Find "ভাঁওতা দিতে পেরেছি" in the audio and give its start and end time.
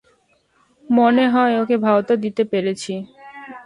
1.77-2.93